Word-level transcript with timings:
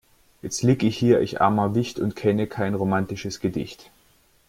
Jetzt 0.41 0.63
lieg 0.63 0.81
ich 0.81 0.97
hier 0.97 1.21
ich 1.21 1.41
armer 1.41 1.75
Wicht 1.75 1.99
und 1.99 2.15
kenne 2.15 2.47
kein 2.47 2.73
romatisches 2.73 3.39
Gedicht. 3.39 3.91